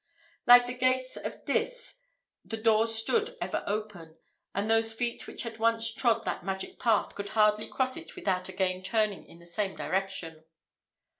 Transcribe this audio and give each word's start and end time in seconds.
Like 0.47 0.65
the 0.65 0.73
gates 0.73 1.15
of 1.15 1.45
Dis, 1.45 1.99
the 2.43 2.57
doors 2.57 2.95
stood 2.95 3.37
ever 3.39 3.63
open, 3.67 4.17
and 4.51 4.67
those 4.67 4.93
feet 4.95 5.27
which 5.27 5.43
had 5.43 5.59
once 5.59 5.93
trod 5.93 6.25
that 6.25 6.43
magic 6.43 6.79
path 6.79 7.13
could 7.13 7.29
hardly 7.37 7.67
cross 7.67 7.95
it 7.97 8.15
without 8.15 8.49
again 8.49 8.81
turning 8.81 9.27
in 9.27 9.37
the 9.37 9.45
same 9.45 9.75
direction. 9.75 10.43